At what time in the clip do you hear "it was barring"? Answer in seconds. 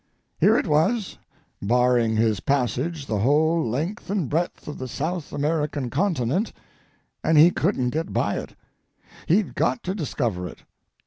0.57-2.15